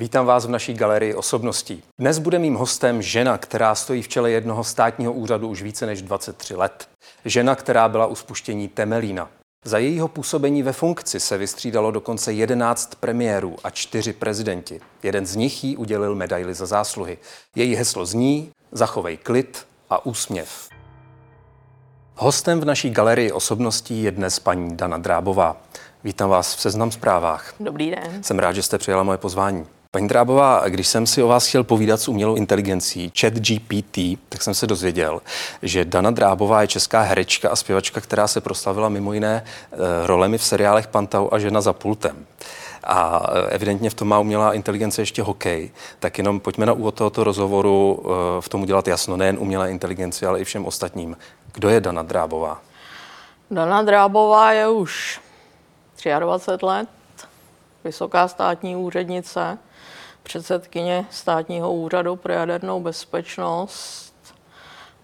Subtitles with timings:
[0.00, 1.82] Vítám vás v naší galerii osobností.
[1.98, 6.02] Dnes bude mým hostem žena, která stojí v čele jednoho státního úřadu už více než
[6.02, 6.88] 23 let.
[7.24, 9.28] Žena, která byla u spuštění Temelína.
[9.64, 14.80] Za jejího působení ve funkci se vystřídalo dokonce 11 premiérů a čtyři prezidenti.
[15.02, 17.18] Jeden z nich jí udělil medaili za zásluhy.
[17.56, 20.68] Její heslo zní Zachovej klid a úsměv.
[22.14, 25.56] Hostem v naší galerii osobností je dnes paní Dana Drábová.
[26.04, 27.54] Vítám vás v Seznam zprávách.
[27.60, 28.22] Dobrý den.
[28.22, 29.66] Jsem rád, že jste přijala moje pozvání.
[29.98, 33.98] Paní Drábová, když jsem si o vás chtěl povídat s umělou inteligencí, chat GPT,
[34.28, 35.20] tak jsem se dozvěděl,
[35.62, 39.76] že Dana Drábová je česká herečka a zpěvačka, která se proslavila mimo jiné eh,
[40.06, 42.26] rolemi v seriálech Pantau a Žena za pultem.
[42.84, 45.70] A eh, evidentně v tom má umělá inteligence ještě hokej.
[45.98, 50.26] Tak jenom pojďme na úvod tohoto rozhovoru eh, v tom udělat jasno, nejen umělé inteligenci,
[50.26, 51.16] ale i všem ostatním.
[51.52, 52.60] Kdo je Dana Drábová?
[53.50, 55.20] Dana Drábová je už
[56.18, 56.88] 23 let,
[57.84, 59.58] vysoká státní úřednice,
[60.28, 64.14] předsedkyně státního úřadu pro jadernou bezpečnost.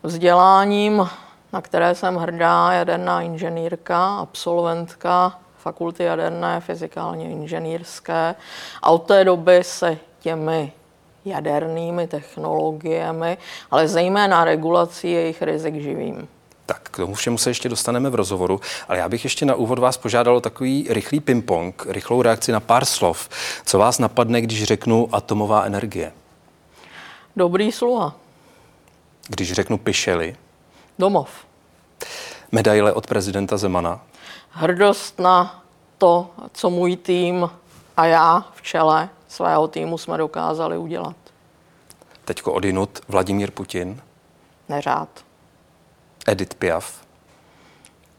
[0.03, 1.09] Vzděláním,
[1.53, 8.35] na které jsem hrdá, jaderná inženýrka, absolventka fakulty jaderné fyzikálně inženýrské.
[8.83, 10.73] A od té doby se těmi
[11.25, 13.39] jadernými technologiemi,
[13.71, 16.29] ale zejména regulací jejich rizik živím.
[16.67, 19.79] Tak k tomu všemu se ještě dostaneme v rozhovoru, ale já bych ještě na úvod
[19.79, 23.29] vás požádal o takový rychlý ping-pong, rychlou reakci na pár slov.
[23.65, 26.13] Co vás napadne, když řeknu atomová energie?
[27.37, 28.15] Dobrý sluha.
[29.29, 30.37] Když řeknu pišely?
[30.99, 31.31] Domov.
[32.53, 34.01] Medaile od prezidenta Zemana?
[34.51, 35.63] Hrdost na
[35.99, 37.51] to, co můj tým
[37.97, 41.17] a já v čele svého týmu jsme dokázali udělat.
[42.25, 44.01] Teďko odinut Vladimír Putin?
[44.69, 45.09] Neřád.
[46.27, 47.05] Edith Piaf?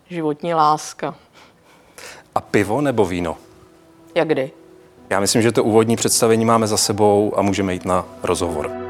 [0.10, 1.16] Životní láska.
[2.36, 3.38] A pivo nebo víno?
[4.16, 4.52] Jak kdy?
[5.10, 8.85] Já myslím, že to úvodní představení máme za sebou a můžeme jít na rozhovor.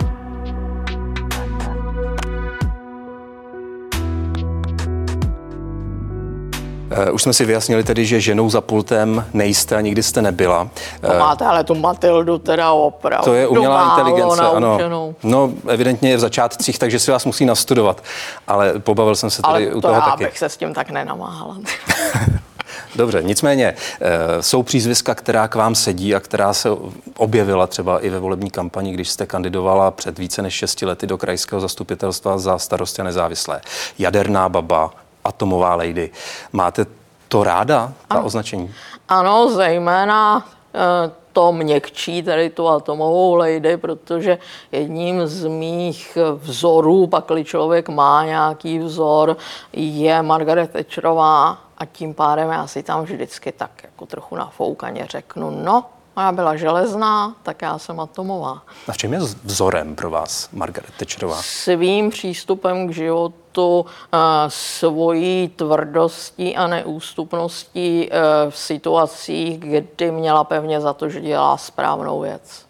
[7.12, 10.70] Už jsme si vyjasnili tedy, že ženou za pultem nejste a nikdy jste nebyla.
[11.02, 13.26] To máte ale tu Matildu teda opravdu.
[13.26, 14.80] To je umělá inteligence, ano.
[15.24, 18.04] No, evidentně je v začátcích, takže si vás musí nastudovat.
[18.48, 20.24] Ale pobavil jsem se tady ale u toho já taky.
[20.24, 21.58] bych se s tím tak nenamáhala.
[22.96, 26.70] Dobře, nicméně eh, jsou přízviska, která k vám sedí a která se
[27.18, 31.18] objevila třeba i ve volební kampani, když jste kandidovala před více než 6 lety do
[31.18, 33.62] krajského zastupitelstva za starosti a nezávislé.
[34.00, 34.92] Jaderná baba,
[35.26, 36.12] atomová lady.
[36.54, 36.86] Máte
[37.28, 38.26] to ráda, ta ano.
[38.26, 38.74] označení?
[39.10, 44.38] Ano, zejména eh, to měkčí tady tu atomovou lady, protože
[44.72, 49.38] jedním z mých vzorů, pakli člověk má nějaký vzor,
[49.74, 55.64] je Margaret Thatcherová a tím pádem já si tam vždycky tak jako trochu nafoukaně řeknu,
[55.64, 55.84] no,
[56.18, 58.62] Ona byla železná, tak já jsem atomová.
[58.88, 61.42] A v čem je vzorem pro vás Margaret Thatcherová?
[61.42, 64.18] Svým přístupem k životu, eh,
[64.48, 72.20] svojí tvrdostí a neústupností eh, v situacích, kdy měla pevně za to, že dělá správnou
[72.20, 72.66] věc.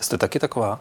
[0.00, 0.80] Jste taky taková?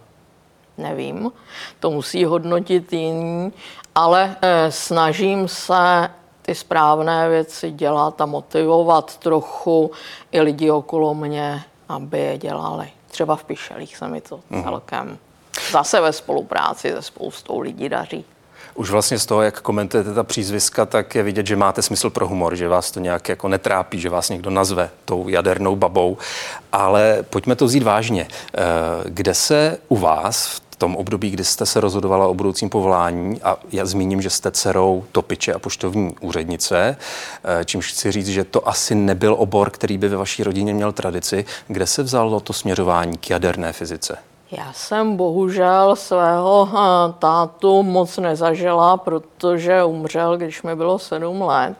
[0.77, 1.31] Nevím,
[1.79, 3.53] to musí hodnotit jiný,
[3.95, 6.09] ale eh, snažím se
[6.41, 9.91] ty správné věci dělat a motivovat trochu
[10.31, 12.89] i lidi okolo mě aby je dělali.
[13.07, 14.63] Třeba v Pišelích se mi to mm.
[14.63, 15.17] celkem
[15.71, 18.25] zase ve spolupráci se spoustou lidí daří.
[18.75, 22.27] Už vlastně z toho, jak komentujete ta přízviska, tak je vidět, že máte smysl pro
[22.27, 26.17] humor, že vás to nějak jako netrápí, že vás někdo nazve tou jadernou babou.
[26.71, 28.27] Ale pojďme to vzít vážně.
[28.31, 28.61] Eh,
[29.05, 33.57] kde se u vás v tom období, kdy jste se rozhodovala o budoucím povolání a
[33.71, 36.97] já zmíním, že jste dcerou topiče a poštovní úřednice,
[37.43, 40.91] eh, čímž chci říct, že to asi nebyl obor, který by ve vaší rodině měl
[40.91, 41.45] tradici.
[41.67, 44.17] Kde se vzalo to směřování k jaderné fyzice?
[44.51, 51.77] Já jsem bohužel svého eh, tátu moc nezažila, protože umřel, když mi bylo sedm let.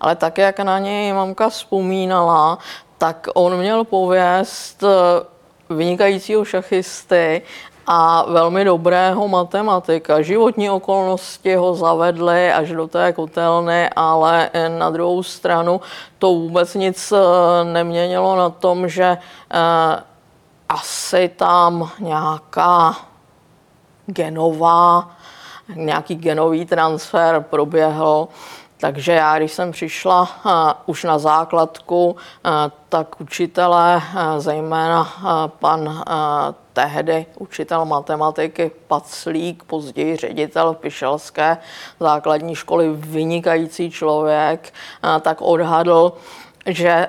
[0.00, 2.58] Ale tak, jak na něj mamka vzpomínala,
[2.98, 7.42] tak on měl pověst eh, vynikajícího šachisty
[7.86, 10.22] a velmi dobrého matematika.
[10.22, 15.80] Životní okolnosti ho zavedly až do té kotelny, ale na druhou stranu
[16.18, 20.02] to vůbec nic eh, neměnilo na tom, že eh,
[20.68, 22.96] asi tam nějaká
[24.06, 25.10] genová,
[25.74, 28.28] nějaký genový transfer proběhl
[28.84, 30.28] Takže já, když jsem přišla
[30.86, 32.16] už na základku,
[32.88, 34.02] tak učitelé,
[34.38, 35.08] zejména
[35.46, 36.04] pan
[36.74, 41.58] tehdy učitel matematiky Paclík, později ředitel Pišelské
[42.00, 44.74] základní školy, vynikající člověk,
[45.20, 46.12] tak odhadl,
[46.66, 47.06] že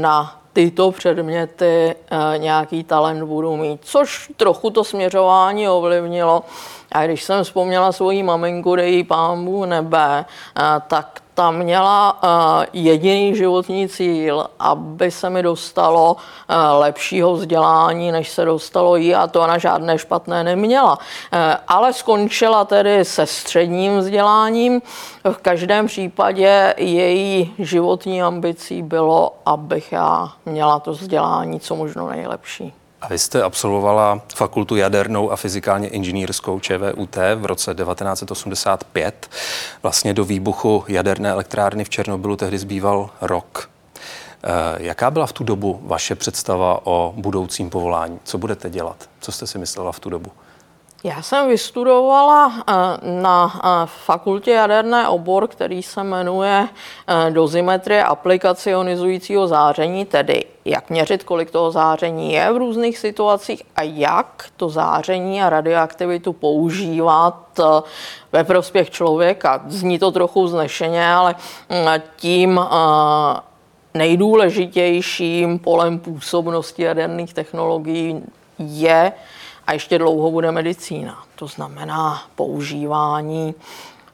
[0.00, 1.94] na tyto předměty
[2.36, 6.42] nějaký talent budu mít, což trochu to směřování ovlivnilo.
[6.92, 10.24] A když jsem vzpomněla svoji maminku, dej jí pámbu nebe,
[10.86, 18.30] tak ta měla uh, jediný životní cíl, aby se mi dostalo uh, lepšího vzdělání, než
[18.30, 20.98] se dostalo jí a to ona žádné špatné neměla.
[21.68, 24.82] Ale skončila tedy se středním vzděláním.
[25.32, 32.72] V každém případě její životní ambicí bylo, abych já měla to vzdělání co možno nejlepší.
[33.06, 39.30] A vy jste absolvovala fakultu jadernou a fyzikálně inženýrskou ČVUT v roce 1985.
[39.82, 43.70] Vlastně do výbuchu jaderné elektrárny v Černobylu tehdy zbýval rok.
[44.44, 44.48] Eh,
[44.78, 48.20] jaká byla v tu dobu vaše představa o budoucím povolání?
[48.24, 49.08] Co budete dělat?
[49.20, 50.30] Co jste si myslela v tu dobu?
[51.06, 52.72] Já jsem vystudovala eh,
[53.20, 60.90] na eh, fakultě jaderné obor, který se jmenuje eh, dozimetrie aplikace ionizujícího záření, tedy jak
[60.90, 67.60] měřit, kolik toho záření je v různých situacích a jak to záření a radioaktivitu používat
[68.32, 69.62] ve prospěch člověka.
[69.66, 71.34] Zní to trochu znešeně, ale
[71.68, 72.60] mm, tím
[73.94, 78.22] nejdůležitějším polem působnosti jaderných technologií
[78.58, 79.12] je
[79.66, 81.22] a ještě dlouho bude medicína.
[81.34, 83.54] To znamená používání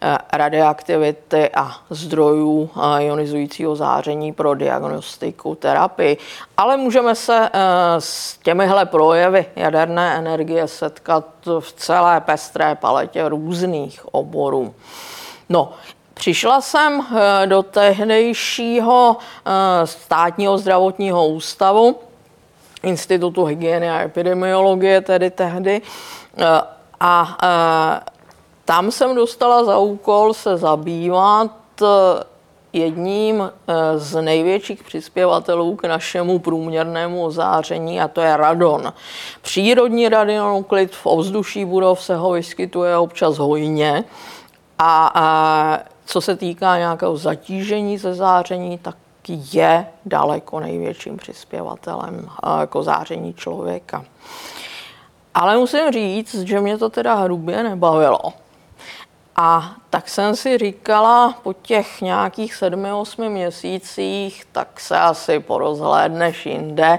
[0.01, 6.17] eh, radioaktivity a zdrojů eh, ionizujícího záření pro diagnostiku, terapii.
[6.57, 7.61] Ale můžeme se eh,
[7.99, 11.25] s těmihle projevy jaderné energie setkat
[11.61, 14.75] v celé pestré paletě různých oborů.
[15.49, 15.73] No,
[16.15, 17.07] Přišla jsem
[17.47, 19.17] do tehdejšího
[19.85, 21.99] státního zdravotního ústavu,
[22.83, 25.83] Institutu hygieny a epidemiologie tedy tehdy.
[26.39, 26.61] Eh,
[27.01, 28.01] a eh,
[28.65, 31.51] tam jsem dostala za úkol se zabývat
[31.83, 31.87] eh,
[32.73, 33.53] jedním
[33.97, 38.93] z největších přispěvatelů k našemu průměrnému ozáření a to je radon.
[39.43, 44.05] Přírodní radionuklid v ovzduší budov se ho vyskytuje občas hojně
[44.79, 48.97] a, a co se týká nějakého zatížení ze záření, tak
[49.29, 52.29] je daleko největším přispěvatelem
[52.61, 54.05] jako záření člověka.
[55.35, 58.33] Ale musím říct, že mě to teda hrubě nebavilo.
[59.37, 66.47] A tak jsem si říkala, po těch nějakých sedmi, osmi měsících, tak se asi porozhlédneš
[66.47, 66.99] jinde,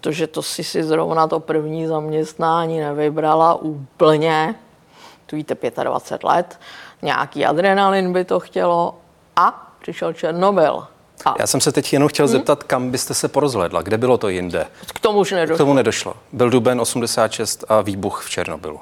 [0.00, 4.54] protože to si si zrovna to první zaměstnání nevybrala úplně.
[5.26, 6.60] Tu víte, 25 let,
[7.02, 8.94] nějaký adrenalin by to chtělo
[9.36, 10.86] a přišel Černobyl.
[11.26, 11.34] A.
[11.38, 12.32] Já jsem se teď jenom chtěl hmm?
[12.32, 14.66] zeptat, kam byste se porozhledla, kde bylo to jinde?
[14.94, 15.56] K tomu už nedošlo.
[15.56, 16.14] K tomu nedošlo.
[16.32, 18.80] Byl duben 86 a výbuch v Černobylu.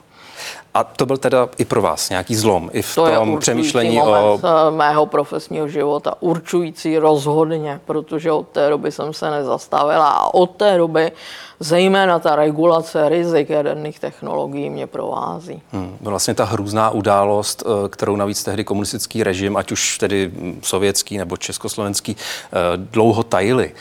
[0.75, 4.41] A to byl teda i pro vás nějaký zlom, i v to tom přemýšlení o...
[4.44, 10.50] Eh, mého profesního života, určující rozhodně, protože od té doby jsem se nezastavila a od
[10.50, 11.12] té doby
[11.61, 15.62] zejména ta regulace rizik jaderných technologií mě provází.
[15.73, 20.32] Hmm, vlastně ta hrůzná událost, eh, kterou navíc tehdy komunistický režim, ať už tedy
[20.62, 23.73] sovětský nebo československý, eh, dlouho tajili,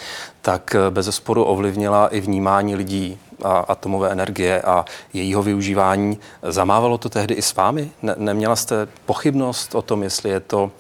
[0.42, 6.20] tak bez zesporu ovlivnila i vnímání lidí a atomové energie a jejího využívání.
[6.44, 7.92] Zamávalo to tehdy i s vámi?
[8.02, 10.72] Ne, neměla jste pochybnost o tom, jestli je to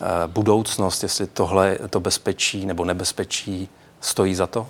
[0.00, 3.68] eh, budoucnost, jestli tohle to bezpečí nebo nebezpečí
[4.00, 4.66] stojí za to?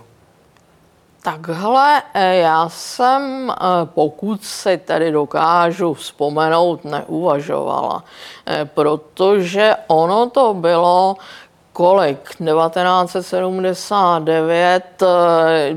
[1.23, 8.05] Takhle eh, já jsem, eh, pokud si tedy dokážu vzpomenout, neuvažovala,
[8.65, 11.17] protože ono to bylo
[11.79, 12.43] kolik?
[12.43, 15.07] 1979 eh,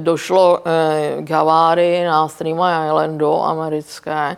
[0.01, 4.37] došlo eh, k havárii na Three Islandu americké.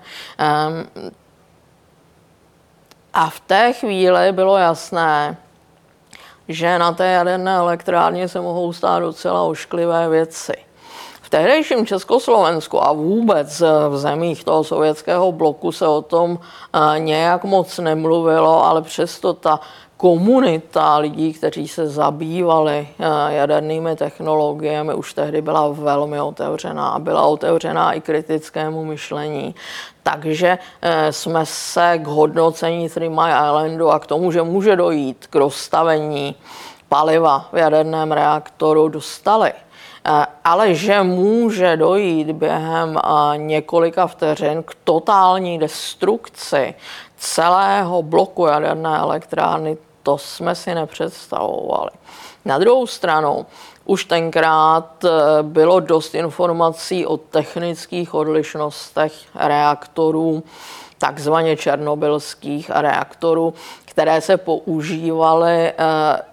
[3.14, 5.38] A v té chvíli bylo jasné,
[6.48, 10.54] že na té jaderné elektrárně se mohou stát docela ošklivé věci.
[11.22, 17.44] V tehdejším Československu a vůbec v zemích toho sovětského bloku se o tom eh, nějak
[17.44, 19.60] moc nemluvilo, ale přesto ta
[20.04, 27.24] komunita lidí, kteří se zabývali eh, jadernými technologiemi, už tehdy byla velmi otevřená a byla
[27.24, 29.56] otevřená i kritickému myšlení.
[30.04, 35.28] Takže eh, jsme se k hodnocení Three Mile Islandu a k tomu, že může dojít
[35.28, 36.36] k rozstavení
[36.90, 39.52] paliva v jaderném reaktoru, dostali.
[40.06, 43.00] Eh, ale že může dojít během
[43.36, 46.74] několika vteřin k totální destrukci
[47.18, 51.90] celého bloku jaderné elektrárny, to jsme si nepředstavovali.
[52.46, 53.46] Na druhou stranu,
[53.86, 55.10] už tenkrát eh,
[55.42, 60.44] bylo dost informací o technických odlišnostech reaktorů,
[60.98, 63.54] takzvaně černobylských reaktorů,
[63.86, 65.74] které se používaly eh,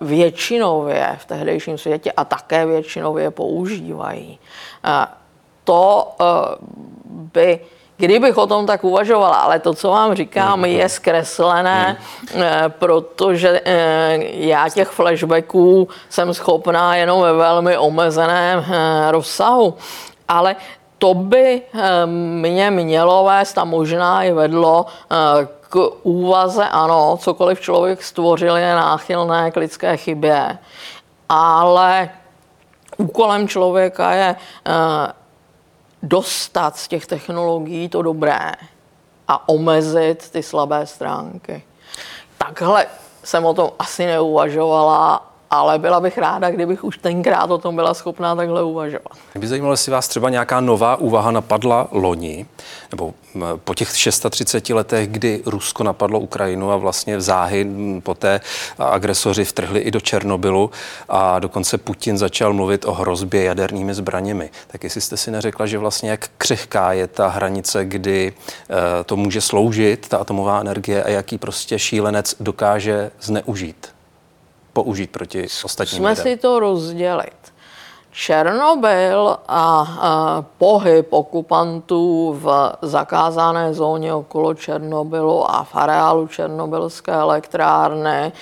[0.00, 4.38] většinově v tehdejším světě a také většinově používají.
[4.84, 5.06] Eh,
[5.64, 6.14] to
[7.10, 7.60] by
[8.00, 11.96] Kdybych o tom tak uvažovala, ale to, co vám říkám, je zkreslené,
[12.32, 12.42] hmm.
[12.68, 19.74] protože eh, já těch flashbacků jsem schopná jenom ve velmi omezeném eh, rozsahu.
[20.28, 20.56] Ale
[20.98, 21.62] to by
[22.06, 24.86] mě mělo vést a možná i vedlo
[25.68, 30.58] k úvaze, ano, cokoliv člověk stvořil je náchylné k lidské chybě,
[31.28, 32.10] ale
[32.96, 34.36] úkolem člověka je
[36.02, 38.52] dostat z těch technologií to dobré
[39.28, 41.62] a omezit ty slabé stránky.
[42.38, 42.86] Takhle
[43.24, 47.94] jsem o tom asi neuvažovala ale byla bych ráda, kdybych už tenkrát o tom byla
[47.94, 49.12] schopná takhle uvažovat.
[49.34, 52.46] Mě by zajímalo, jestli vás třeba nějaká nová úvaha napadla loni,
[52.90, 53.14] nebo
[53.64, 57.66] po těch 630 letech, kdy Rusko napadlo Ukrajinu a vlastně záhy
[58.02, 58.40] poté
[58.78, 60.70] agresoři vtrhli i do Černobylu
[61.08, 64.50] a dokonce Putin začal mluvit o hrozbě jadernými zbraněmi.
[64.66, 69.16] Tak jestli jste si neřekla, že vlastně jak křehká je ta hranice, kdy eh, to
[69.16, 73.99] může sloužit, ta atomová energie a jaký prostě šílenec dokáže zneužít?
[74.72, 76.22] Použít proti ostatním Jsme lidem?
[76.22, 77.52] si to rozdělit.
[78.12, 88.32] Černobyl a, a pohyb okupantů v zakázané zóně okolo Černobylu a v areálu Černobylské elektrárny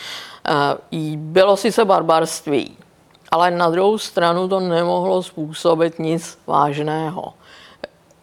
[1.17, 2.77] bylo sice barbarství,
[3.31, 7.33] ale na druhou stranu to nemohlo způsobit nic vážného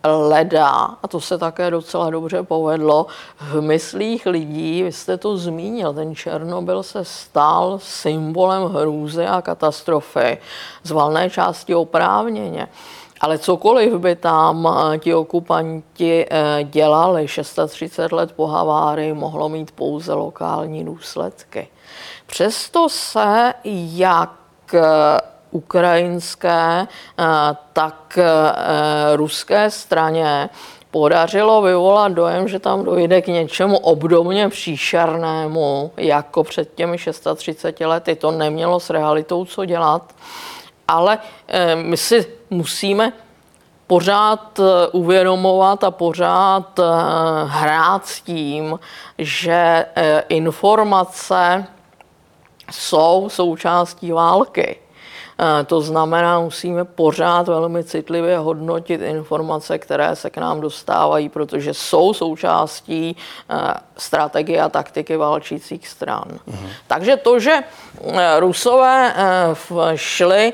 [0.05, 3.05] leda, a to se také docela dobře povedlo,
[3.39, 10.37] v myslích lidí, vy jste to zmínil, ten Černobyl se stal symbolem hrůzy a katastrofy,
[10.83, 12.67] z valné části oprávněně.
[13.21, 19.71] Ale cokoliv by tam eh, ti okupanti eh, dělali 630 let po havárii, mohlo mít
[19.71, 21.67] pouze lokální důsledky.
[22.25, 24.31] Přesto se jak
[24.73, 24.81] eh,
[25.55, 27.23] ukrajinské, eh,
[27.73, 30.49] tak eh, ruské straně
[30.91, 38.15] podařilo vyvolat dojem, že tam dojde k něčemu obdobně příšernému, jako před těmi 630 lety.
[38.15, 40.15] To nemělo s realitou co dělat,
[40.87, 43.13] ale eh, my si musíme
[43.87, 44.59] pořád
[44.91, 46.79] uvědomovat a pořád
[47.45, 48.79] hrát s tím,
[49.17, 49.85] že
[50.29, 51.65] informace
[52.71, 54.84] jsou součástí války.
[55.65, 62.13] To znamená, musíme pořád velmi citlivě hodnotit informace, které se k nám dostávají, protože jsou
[62.13, 63.17] součástí
[63.97, 66.25] strategie a taktiky válčících stran.
[66.45, 66.69] Mhm.
[66.87, 67.63] Takže to, že
[68.39, 69.13] Rusové
[69.95, 70.53] šli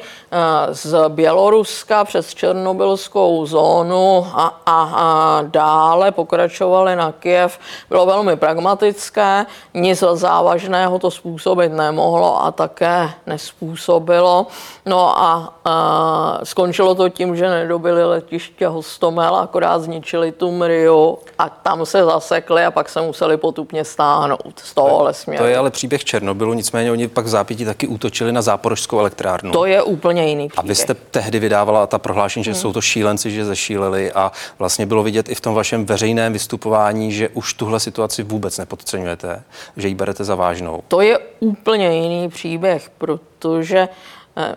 [0.71, 9.45] z Běloruska přes Černobylskou zónu a, a, a dále pokračovali na Kiev, bylo velmi pragmatické,
[9.74, 14.48] nic závažného to způsobit nemohlo a také nespůsobilo.
[14.86, 21.50] No a, a skončilo to tím, že nedobili letiště Hostomel, akorát zničili tu Mriu a
[21.50, 25.43] tam se zasekli a pak se museli potupně stáhnout z toho směru.
[25.43, 29.51] To je ale příběh Černobylu, nicméně oni pak zápětí taky útočili na záporožskou elektrárnu.
[29.51, 30.65] To je úplně jiný příběh.
[30.65, 32.59] A vy jste tehdy vydávala ta prohlášení, že hmm.
[32.59, 37.11] jsou to šílenci, že zešíleli a vlastně bylo vidět i v tom vašem veřejném vystupování,
[37.11, 39.43] že už tuhle situaci vůbec nepodceňujete,
[39.77, 40.83] že ji berete za vážnou.
[40.88, 43.89] To je úplně jiný příběh, protože
[44.38, 44.55] eh,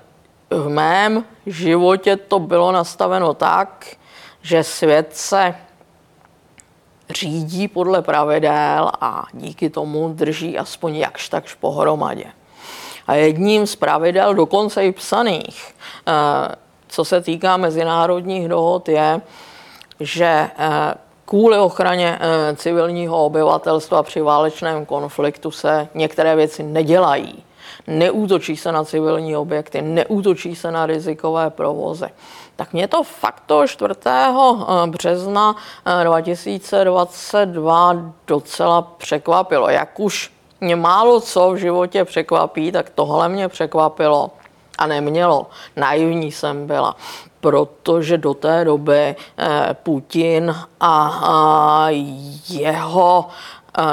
[0.51, 3.87] v mém životě to bylo nastaveno tak,
[4.43, 5.55] že svět se
[7.11, 12.25] řídí podle pravidel a díky tomu drží aspoň jakž takž pohromadě.
[13.07, 15.75] A jedním z pravidel, dokonce i psaných,
[16.09, 16.13] eh,
[16.89, 19.21] co se týká mezinárodních dohod, je,
[20.01, 20.95] že eh,
[21.25, 27.45] kvůli ochraně eh, civilního obyvatelstva při válečném konfliktu se některé věci nedělají
[27.87, 32.07] neútočí se na civilní objekty, neútočí se na rizikové provozy.
[32.57, 33.95] Tak mě to fakt to 4.
[34.07, 35.57] Eh, března
[36.03, 39.69] 2022 eh, docela překvapilo.
[39.69, 44.31] Jak už mě málo co v životě překvapí, tak tohle mě překvapilo
[44.79, 45.47] a nemělo.
[45.77, 46.97] Naivní jsem byla,
[47.41, 51.87] protože do té doby eh, Putin a
[52.49, 53.29] jeho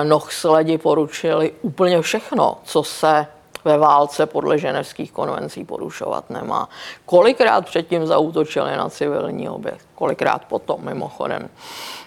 [0.03, 3.27] nohsledi poručili úplně všechno, co se
[3.65, 6.69] ve válce podle ženevských konvencí porušovat nemá.
[7.05, 11.49] Kolikrát předtím zautočili na civilní objekt, kolikrát potom mimochodem.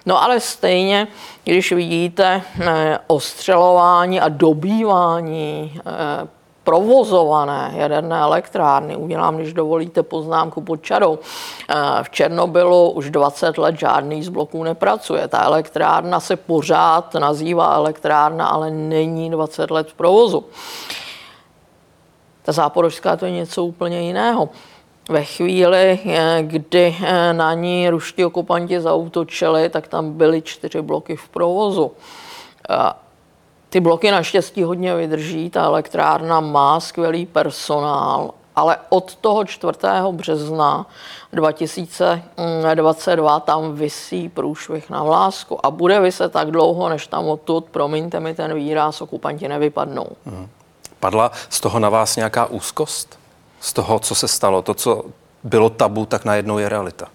[0.06, 1.08] No ale stejně,
[1.44, 6.28] když vidíte eh, ostřelování a dobývání eh,
[6.64, 11.18] provozované jaderné elektrárny, udělám, když dovolíte poznámku pod čarou,
[11.68, 15.28] eh, v Černobylu už 20 let žádný z bloků nepracuje.
[15.28, 20.44] Ta elektrárna se pořád nazývá elektrárna, ale není 20 let v provozu.
[22.44, 24.48] Ta záporožská to je něco úplně jiného.
[25.08, 31.16] Ve chvíli, eh, kdy eh, na ní ruští okupanti zautočili, tak tam byly čtyři bloky
[31.16, 31.92] v provozu.
[33.74, 39.78] Ty bloky naštěstí hodně vydrží, ta elektrárna má skvělý personál, ale od toho 4.
[40.10, 40.86] března
[41.32, 48.20] 2022 tam vysí průšvih na vlásku a bude vyset tak dlouho, než tam odtud, promiňte
[48.20, 50.06] mi ten výraz, okupanti nevypadnou.
[50.26, 50.48] Hmm.
[51.04, 53.18] Padla z toho na vás nějaká úzkost?
[53.60, 54.62] Z toho, co se stalo?
[54.62, 55.04] To, co
[55.42, 57.06] bylo tabu, tak najednou je realita.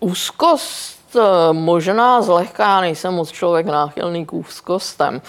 [0.00, 5.22] Úzkost Eh, možná zlehká, nejsem moc člověk náchylný k úzkostem,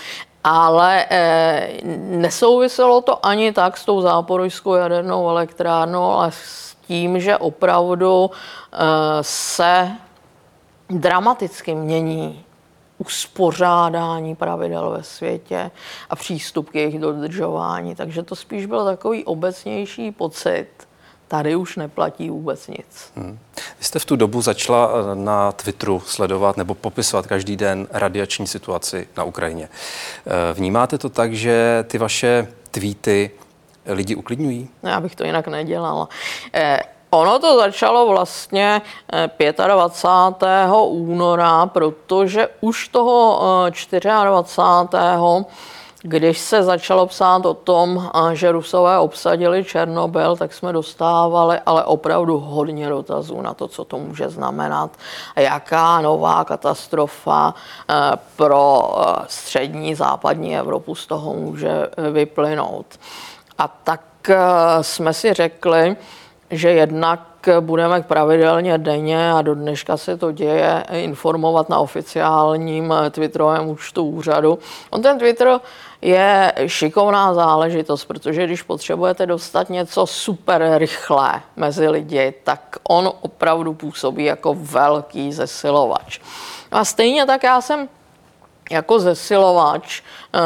[0.44, 7.38] ale e, nesouviselo to ani tak s tou záporožskou jadernou elektrárnou, ale s tím, že
[7.38, 8.78] opravdu e,
[9.22, 9.92] se
[10.90, 12.43] dramaticky mění
[13.04, 15.72] uspořádání pravidel ve světě
[16.10, 17.96] a přístup k jejich dodržování.
[17.96, 20.68] Takže to spíš byl takový obecnější pocit,
[21.28, 23.12] tady už neplatí vůbec nic.
[23.16, 23.40] Hmm.
[23.80, 28.48] Vy jste v tu dobu začala eh, na Twitteru sledovat nebo popisovat každý den radiační
[28.48, 29.70] situaci na Ukrajině.
[29.70, 33.32] Eh, vnímáte to tak, že ty vaše tweety
[33.86, 34.70] lidi uklidňují?
[34.84, 36.10] No, já bych to jinak nedělala.
[37.14, 38.82] Eh, ono to začalo vlastně
[39.68, 40.70] 25.
[40.70, 45.46] Eh, února, protože už toho 24
[46.06, 52.40] když se začalo psát o tom, že Rusové obsadili Černobyl, tak jsme dostávali ale opravdu
[52.40, 54.92] hodně dotazů na to, co to může znamenat
[55.36, 57.54] jaká nová katastrofa
[58.36, 58.92] pro
[59.28, 62.86] střední západní Evropu z toho může vyplynout.
[63.58, 64.02] A tak
[64.82, 65.96] jsme si řekli,
[66.54, 67.20] že jednak
[67.60, 74.60] budeme pravidelně denně a do dneška se to děje informovat na oficiálním Twitterovém účtu úřadu.
[74.90, 75.60] On ten Twitter
[76.02, 83.74] je šikovná záležitost, protože když potřebujete dostat něco super rychle mezi lidi, tak on opravdu
[83.74, 86.20] působí jako velký zesilovač.
[86.72, 87.90] A stejně tak já jsem
[88.72, 90.40] jako zesilovač eh,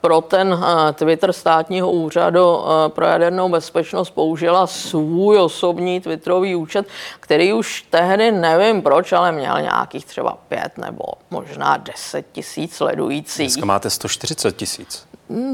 [0.00, 6.86] pro ten eh, Twitter státního úřadu eh, pro jadernou bezpečnost použila svůj osobní Twitterový účet,
[7.20, 13.46] který už tehdy nevím proč, ale měl nějakých třeba pět nebo možná deset tisíc sledujících.
[13.46, 15.06] Dneska máte 140 tisíc.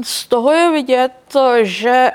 [0.03, 1.11] Z toho je vidět,
[1.61, 2.11] že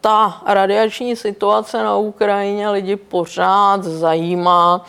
[0.00, 4.84] ta radiační situace na Ukrajině lidi pořád zajímá.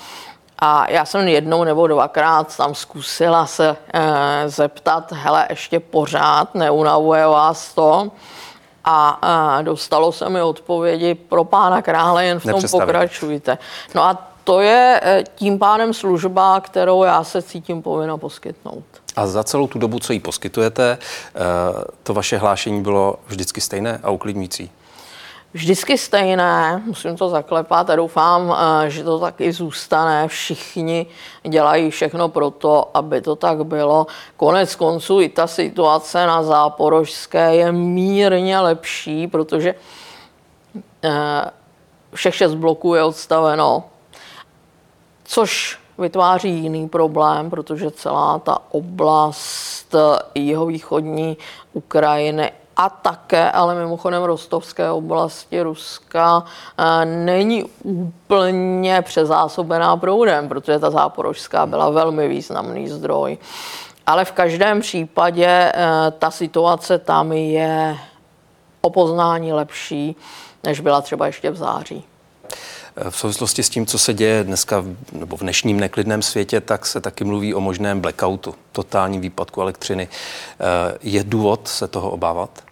[0.64, 7.28] A já jsem jednou nebo dvakrát tam zkusila se e, zeptat, hele, ještě pořád neunavuje
[7.28, 8.12] vás to?
[8.86, 9.20] A
[9.60, 13.58] e, dostalo se mi odpovědi pro pána krále, jen v tom pokračujte.
[13.96, 18.84] No a to je e, tím pádem služba, kterou já se cítím povinna poskytnout.
[19.16, 20.98] A za celou tu dobu, co ji poskytujete,
[22.04, 24.72] to vaše hlášení bylo vždycky stejné a uklidňující?
[25.54, 30.28] Vždycky stejné, musím to zaklepat a doufám, eh, že to taky zůstane.
[30.28, 31.06] Všichni
[31.44, 34.08] dělají všechno pro to, aby to tak bylo.
[34.38, 39.76] Konec konců i ta situace na Záporožské je mírně lepší, protože
[41.04, 41.52] eh,
[42.14, 43.84] všech šest bloků je odstaveno,
[45.24, 49.96] což vytváří jiný problém, protože celá ta oblast
[50.36, 51.38] jihovýchodní
[51.74, 56.44] Ukrajiny a také, ale mimochodem rostovské oblasti Ruska
[56.78, 63.38] eh, není úplně přezásobená proudem, protože ta záporožská byla velmi významný zdroj.
[64.08, 65.74] Ale v každém případě eh,
[66.20, 67.98] ta situace tam je
[68.82, 70.16] o poznání lepší,
[70.64, 72.11] než byla třeba ještě v září.
[73.10, 77.02] V souvislosti s tím, co se děje dneska nebo v dnešním neklidném světě, tak se
[77.02, 80.08] taky mluví o možném blackoutu, totálním výpadku elektřiny.
[80.08, 82.64] Eh, je důvod se toho obávat?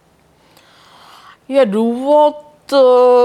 [1.48, 2.49] Je důvod eh,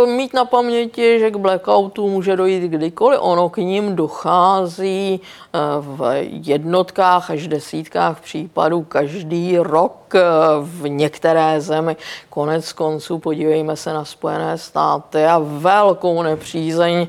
[0.06, 3.20] mít na paměti, že k blackoutu může dojít kdykoliv.
[3.22, 10.14] Ono k ním dochází eh, v jednotkách až desítkách případů každý rok
[10.62, 11.96] v některé zemi.
[12.30, 17.08] Konec konců podívejme se na Spojené státy a velkou nepřízeň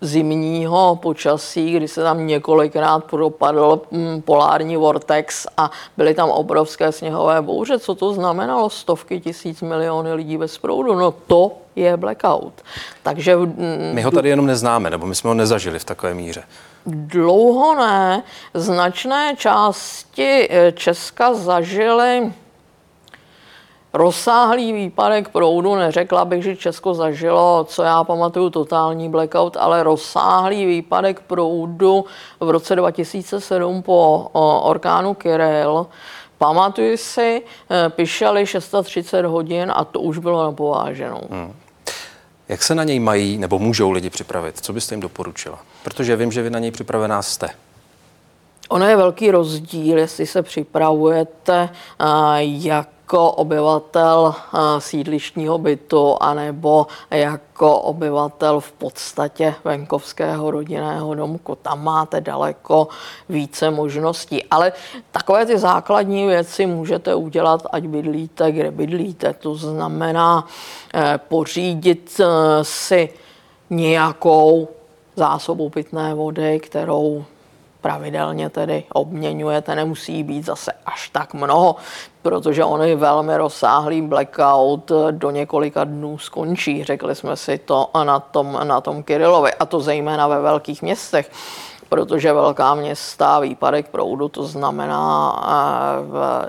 [0.00, 7.42] zimního počasí, kdy se tam několikrát propadl mm, polární vortex a byly tam obrovské sněhové
[7.42, 7.78] bouře.
[7.78, 8.70] Co to znamenalo?
[8.70, 10.94] Stovky tisíc miliony lidí bez proudu.
[10.94, 12.52] No to je blackout.
[13.02, 13.36] Takže...
[13.36, 16.42] Mm, my ho tady jenom neznáme, nebo my jsme ho nezažili v takové míře.
[16.86, 18.22] Dlouho ne.
[18.54, 22.32] Značné části eh, Česka zažily
[23.92, 30.66] Rozsáhlý výpadek proudu, neřekla bych, že Česko zažilo, co já pamatuju, totální blackout, ale rozsáhlý
[30.66, 32.04] výpadek proudu
[32.40, 34.28] v roce 2007 po
[34.62, 35.86] orkánu Kirill.
[36.38, 41.20] Pamatuju si, eh, pišeli 630 hodin a to už bylo napováženou.
[41.30, 41.52] Hmm.
[42.48, 44.60] Jak se na něj mají nebo můžou lidi připravit?
[44.60, 45.58] Co byste jim doporučila?
[45.82, 47.48] Protože vím, že vy na něj připravená jste.
[48.68, 51.68] Ono je velký rozdíl, jestli se připravujete
[52.00, 52.06] eh,
[52.40, 61.54] jak jako obyvatel eh, sídlištního bytu anebo jako obyvatel v podstatě venkovského rodinného domku.
[61.54, 62.88] Tam máte daleko
[63.28, 64.44] více možností.
[64.44, 64.72] Ale
[65.10, 69.32] takové ty základní věci můžete udělat, ať bydlíte, kde bydlíte.
[69.32, 70.46] To znamená
[70.94, 72.24] eh, pořídit eh,
[72.62, 73.08] si
[73.70, 74.68] nějakou
[75.16, 77.24] zásobu pitné vody, kterou
[77.80, 81.76] pravidelně tedy obměňujete, nemusí být zase až tak mnoho,
[82.22, 86.84] protože on je velmi rozsáhlý blackout do několika dnů skončí.
[86.84, 91.30] Řekli jsme si to na tom, na tom Kirilovi, a to zejména ve velkých městech
[91.90, 96.48] protože velká města, výpadek proudu, to znamená eh, v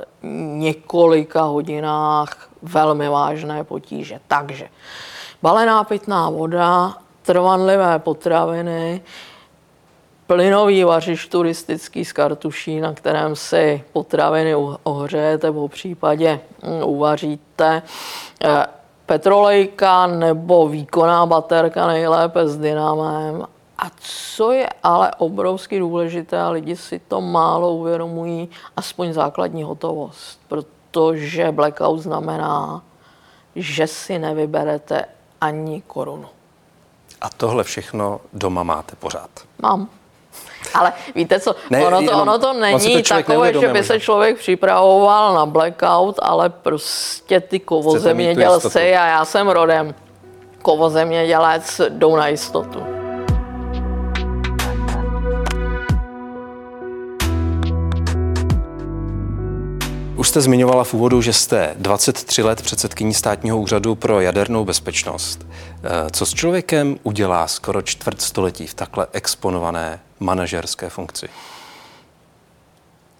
[0.58, 4.20] několika hodinách velmi vážné potíže.
[4.28, 4.70] Takže
[5.42, 9.02] balená pitná voda, trvanlivé potraviny,
[10.32, 17.82] plynový vařič turistický z kartuší, na kterém si potraviny ohřejete, po případě mm, uvaříte.
[18.44, 18.66] Eh,
[19.06, 23.48] petrolejka nebo výkonná baterka nejlépe s dynamem.
[23.78, 30.40] A co je ale obrovsky důležité, a lidi si to málo uvědomují, aspoň základní hotovost.
[30.48, 32.84] Protože blackout znamená,
[33.56, 35.06] že si nevyberete
[35.42, 36.28] ani korunu.
[37.22, 39.30] A tohle všechno doma máte pořád?
[39.62, 40.01] Mám.
[40.80, 44.38] Ale víte co, ne, ono, to, ono to není to takové, že by se člověk
[44.38, 49.96] připravoval na blackout, ale prostě ty kovozemědělci, a já jsem rodem
[50.62, 53.02] kovozemědělec, jdou na jistotu.
[60.22, 65.48] Už jste zmiňovala v úvodu, že jste 23 let předsedkyní státního úřadu pro jadernou bezpečnost.
[65.84, 71.30] Eh, co s člověkem udělá skoro čtvrt století v takhle exponované manažerské funkci?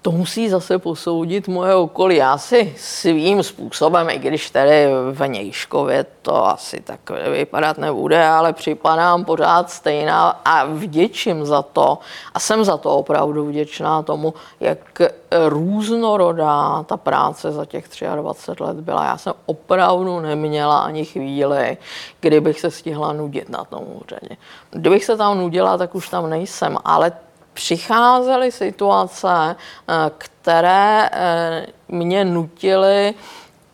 [0.04, 2.16] To musí zase posoudit moje okolí.
[2.16, 7.00] Já si svým způsobem, i když tady v Nějškově to asi tak
[7.32, 11.98] vypadat nebude, ale připadám pořád stejná a vděčím za to.
[12.34, 15.02] A jsem za to opravdu vděčná tomu, jak
[15.48, 17.86] různorodá ta práce za těch
[18.16, 19.06] 23 let byla.
[19.06, 21.78] Já jsem opravdu neměla ani chvíli,
[22.20, 24.38] kdybych se stihla nudit na tom úřadě.
[24.72, 27.12] Kdybych se tam nudila, tak už tam nejsem, ale
[27.54, 33.14] přicházely situace, eh, které eh, mě nutily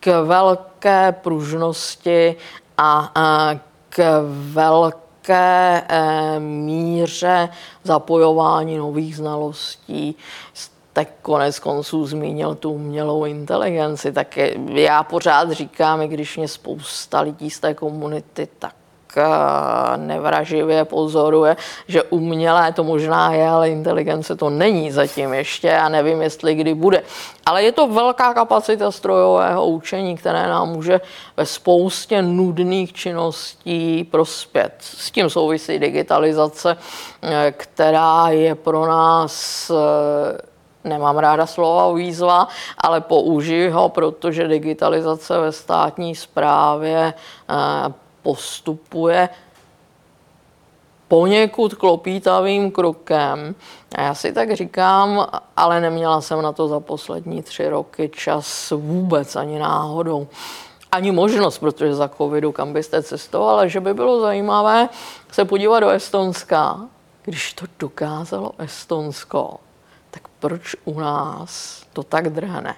[0.00, 2.36] k velké pružnosti
[2.78, 5.82] a eh, k velké
[6.38, 7.48] míře
[7.84, 10.16] zapojování nových znalostí.
[10.92, 14.38] Tak konec konců zmínil tu umělou inteligenci, tak
[14.68, 18.74] já pořád říkám, i když mě spousta lidí z té komunity tak
[19.96, 21.56] nevraživě pozoruje,
[21.88, 26.74] že umělé to možná je, ale inteligence to není zatím ještě a nevím, jestli kdy
[26.74, 27.02] bude.
[27.46, 31.00] Ale je to velká kapacita strojového učení, které nám může
[31.36, 34.74] ve spoustě nudných činností prospět.
[34.80, 36.76] S tím souvisí digitalizace,
[37.56, 39.70] která je pro nás
[40.84, 47.14] nemám ráda slova výzva, ale použiji ho, protože digitalizace ve státní správě
[48.22, 49.28] postupuje
[51.08, 53.54] poněkud klopítavým krokem.
[53.94, 55.26] A já si tak říkám,
[55.56, 60.28] ale neměla jsem na to za poslední tři roky čas vůbec ani náhodou.
[60.92, 64.88] Ani možnost, protože za covidu kam byste cestovali, že by bylo zajímavé
[65.32, 66.80] se podívat do Estonska.
[67.24, 69.56] Když to dokázalo Estonsko,
[70.10, 72.76] tak proč u nás to tak drhne?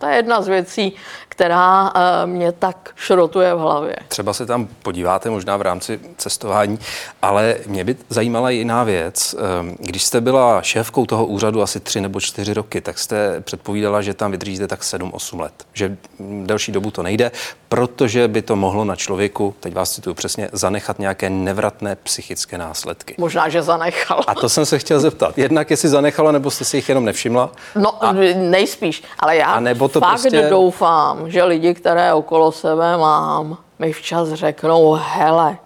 [0.00, 0.92] To je jedna z věcí,
[1.28, 3.96] která eh, mě tak šrotuje v hlavě.
[4.08, 6.78] Třeba se tam podíváte možná v rámci cestování,
[7.22, 9.34] ale mě by zajímala jiná věc.
[9.60, 14.02] Ehm, když jste byla šéfkou toho úřadu asi tři nebo čtyři roky, tak jste předpovídala,
[14.02, 15.52] že tam vydržíte tak 7-8 let.
[15.72, 15.96] Že
[16.44, 17.30] delší dobu to nejde,
[17.68, 23.14] protože by to mohlo na člověku, teď vás cituju přesně, zanechat nějaké nevratné psychické následky.
[23.18, 24.20] Možná, že zanechal.
[24.26, 25.38] A to jsem se chtěl zeptat.
[25.38, 27.50] Jednak jestli zanechala, nebo jste si jich jenom nevšimla?
[27.74, 30.46] No, a, nejspíš, ale já a nebo to fakt prostě...
[30.50, 35.58] doufám, že lidi, které okolo sebe mám, mi včas řeknou, hele,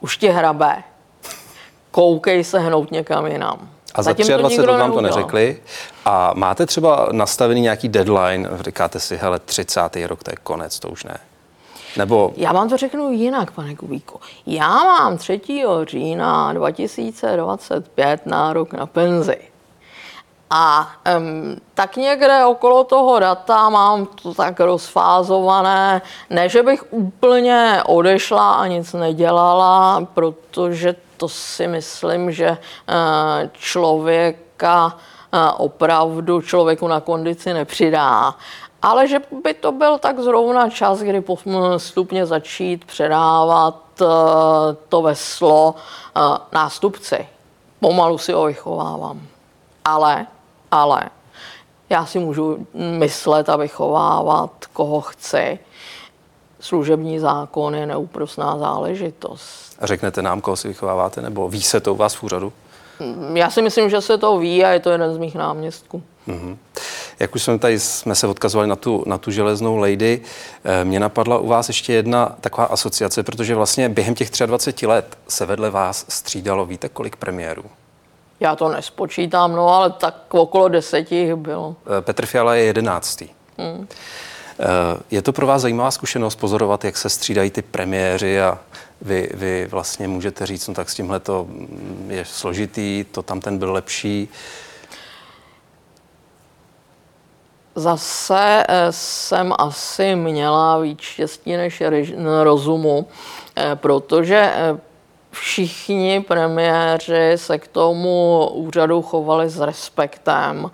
[0.00, 0.82] už ti hrabe,
[1.90, 3.68] koukej se hnout někam jinam.
[3.94, 5.60] A za 23 let vám to neřekli.
[6.04, 8.48] A máte třeba nastavený nějaký deadline?
[8.60, 9.80] Říkáte si, hele, 30.
[10.06, 11.18] rok, to je konec, to už ne.
[11.96, 12.32] Nebo...
[12.36, 14.20] Já vám to řeknu jinak, pane Kubíku.
[14.46, 15.40] Já mám 3.
[15.84, 19.38] října 2025 nárok na penzi.
[20.50, 27.82] A um, tak někde okolo toho data mám to tak rozfázované, ne, že bych úplně
[27.86, 32.56] odešla a nic nedělala, protože to si myslím, že uh,
[33.52, 38.34] člověka uh, opravdu člověku na kondici nepřidá.
[38.82, 44.06] Ale že by to byl tak zrovna čas, kdy postupně začít předávat uh,
[44.88, 45.74] to veslo
[46.52, 47.28] nástupci.
[47.80, 49.20] Pomalu si ho vychovávám.
[49.84, 50.26] Ale
[50.70, 51.02] ale
[51.90, 55.58] já si můžu myslet a vychovávat, koho chci.
[56.60, 59.76] Služební zákon je neúprosná záležitost.
[59.78, 62.52] A řeknete nám, koho si vychováváte, nebo ví se to u vás v úřadu?
[63.34, 66.02] Já si myslím, že se to ví a je to jeden z mých náměstků.
[66.28, 66.56] Mm-hmm.
[67.18, 70.20] Jak už jsme tady jsme se odkazovali na tu, na tu železnou lady,
[70.64, 75.18] eh, mě napadla u vás ještě jedna taková asociace, protože vlastně během těch 23 let
[75.28, 77.64] se vedle vás střídalo, víte, kolik premiérů?
[78.40, 81.76] Já to nespočítám, no ale tak okolo deseti jich bylo.
[81.98, 83.28] Eh, Petr Fiala je jedenáctý.
[83.58, 83.88] Hmm.
[84.60, 84.66] Eh,
[85.10, 88.58] je to pro vás zajímavá zkušenost pozorovat, jak se střídají ty premiéři a
[89.00, 91.46] vy, vy vlastně můžete říct, no tak s tímhle to
[92.08, 94.28] je složitý, to tam ten byl lepší.
[97.74, 101.82] Zase eh, jsem asi měla víc štěstí než
[102.42, 103.06] rozumu,
[103.74, 104.52] protože
[105.40, 110.70] všichni premiéři se k tomu úřadu chovali s respektem.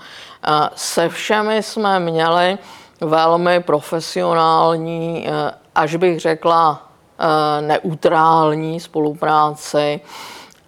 [0.75, 2.59] Se všemi jsme měli
[3.01, 10.01] velmi profesionální, eh, až bych řekla eh, neutrální spolupráci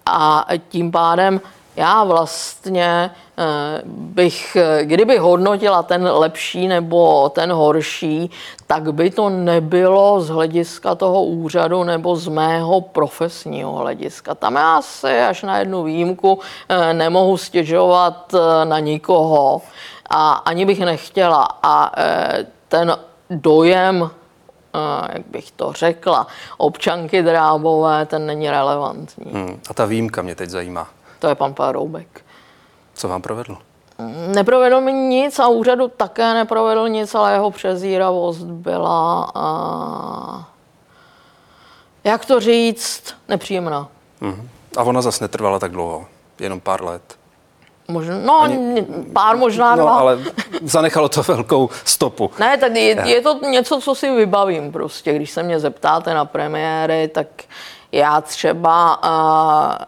[0.05, 1.41] a tím pádem
[1.77, 8.31] já vlastně eh, bych, kdyby hodnotila ten lepší nebo ten horší,
[8.67, 14.35] tak by to nebylo z hlediska toho úřadu nebo z mého profesního hlediska.
[14.35, 19.61] Tam já si až na jednu výjimku eh, nemohu stěžovat eh, na nikoho
[20.09, 21.47] a ani bych nechtěla.
[21.63, 21.91] A
[22.67, 22.97] ten
[23.29, 24.09] dojem
[25.13, 29.31] jak bych to řekla, občanky drábové, ten není relevantní.
[29.31, 29.61] Hmm.
[29.69, 30.87] A ta výjimka mě teď zajímá.
[31.19, 32.25] To je pan Paroubek.
[32.93, 33.57] Co vám provedl?
[34.27, 40.47] Neprovedl mi nic a úřadu také neprovedl nic, ale jeho přezíravost byla, a,
[42.03, 43.87] jak to říct, nepříjemná.
[44.21, 44.47] Uh-huh.
[44.77, 46.05] A ona zase netrvala tak dlouho,
[46.39, 47.17] jenom pár let.
[47.87, 49.97] Možná, no, Ani, pár možná no, dva.
[49.97, 50.19] ale
[50.63, 52.31] zanechalo to velkou stopu.
[52.39, 55.13] Ne, tak je, je to něco, co si vybavím prostě.
[55.13, 57.27] Když se mě zeptáte na premiéry, tak
[57.91, 59.85] já třeba uh,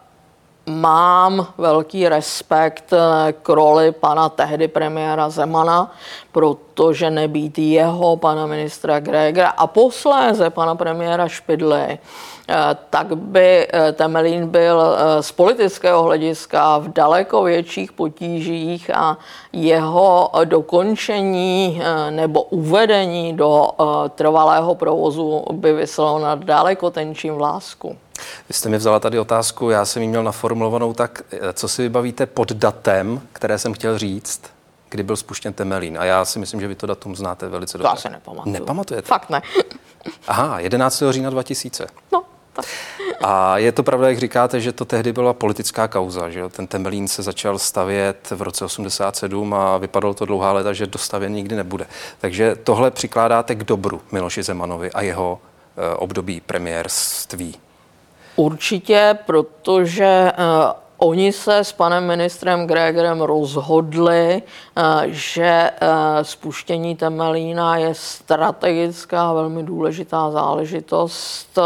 [0.70, 5.92] mám velký respekt eh, k roli pana tehdy premiéra Zemana,
[6.32, 12.56] protože nebýt jeho, pana ministra Gregera a posléze pana premiéra Špidly, eh,
[12.90, 19.18] tak by eh, Temelín byl z politického hlediska v daleko větších potížích a
[19.52, 23.70] jeho dokončení nebo uvedení do
[24.14, 27.96] trvalého provozu by vyslalo na daleko tenčím vlásku.
[28.48, 31.82] Vy jste mi vzala tady otázku, já jsem ji měl naformulovanou tak, eh, co si
[31.82, 34.40] vybavíte pod datem, které jsem chtěl říct,
[34.90, 35.98] kdy byl spuštěn Temelín.
[35.98, 37.88] A já si myslím, že vy to datum znáte velice dobře.
[37.88, 38.52] To já se nepamatuju.
[38.52, 39.08] Nepamatujete?
[39.08, 39.42] Fakt ne.
[40.28, 41.02] Aha, 11.
[41.10, 41.86] října 2000.
[42.12, 42.64] No, tak.
[43.22, 46.48] A je to pravda, jak říkáte, že to tehdy byla politická kauza, že jo?
[46.48, 51.32] Ten Temelín se začal stavět v roce 87 a vypadalo to dlouhá léta, že dostavěn
[51.32, 51.86] nikdy nebude.
[52.20, 55.38] Takže tohle přikládáte k dobru Miloši Zemanovi a jeho
[55.76, 57.56] e, období premiérství.
[58.40, 64.42] Určitě, protože uh, Oni se s panem ministrem Gregerem rozhodli
[65.06, 65.70] že
[66.22, 71.58] spuštění Temelína je strategická, velmi důležitá záležitost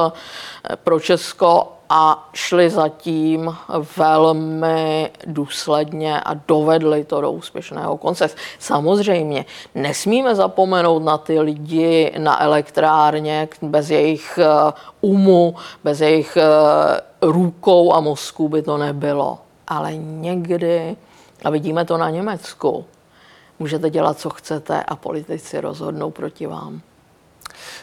[0.85, 3.57] pro Česko a šli zatím
[3.97, 8.31] velmi důsledně a dovedli to do úspěšného konce.
[8.59, 16.47] Samozřejmě nesmíme zapomenout na ty lidi na elektrárně, bez jejich eh, umu, bez jejich eh,
[17.23, 19.39] rukou a mozku by to nebylo.
[19.69, 20.97] Ale někdy,
[21.45, 22.85] a vidíme to na Německu,
[23.59, 26.83] můžete dělat, co chcete a politici rozhodnou proti vám.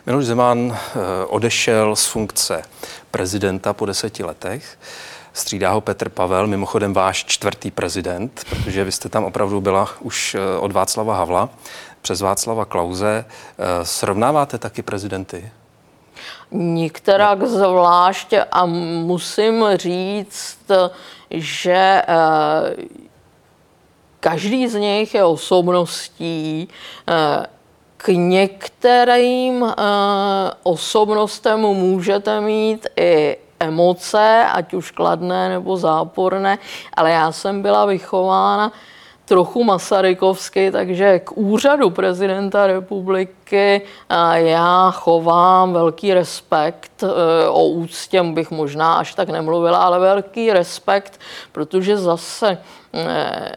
[0.05, 2.61] Miloš Zeman eh, odešel z funkce
[3.11, 4.77] prezidenta po deseti letech.
[5.33, 10.35] Střídá ho Petr Pavel, mimochodem váš čtvrtý prezident, protože vy jste tam opravdu byla už
[10.35, 11.49] eh, od Václava Havla
[12.01, 13.25] přes Václava Klauze.
[13.27, 15.51] Eh, srovnáváte taky prezidenty?
[16.51, 20.71] Nikterak zvláště a musím říct,
[21.29, 22.01] že
[24.21, 26.67] každý z nich je osobností,
[27.97, 29.71] k některým uh,
[30.63, 36.57] osobnostem můžete mít i emoce, ať už kladné nebo záporné,
[36.93, 38.71] ale já jsem byla vychována
[39.25, 43.81] trochu masarykovsky, takže k úřadu prezidenta republiky
[44.33, 47.03] já chovám velký respekt.
[47.03, 51.19] Eh, o úctě bych možná až tak nemluvila, ale velký respekt,
[51.51, 52.57] protože zase
[52.93, 53.51] eh,